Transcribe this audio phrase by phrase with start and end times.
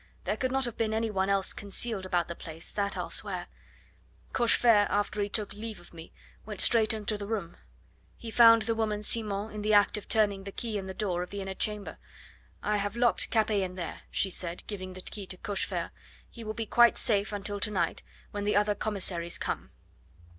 [0.23, 3.45] There could not have been any one else concealed about the place that I'll swear.
[4.33, 6.11] Cochefer, after he took leave of me,
[6.43, 7.55] went straight into the room;
[8.17, 11.21] he found the woman Simon in the act of turning the key in the door
[11.21, 11.99] of the inner chamber.
[12.63, 15.91] I have locked Capet in there,' she said, giving the key to Cochefer;
[16.31, 19.69] 'he will be quite safe until to night; when the other commissaries come.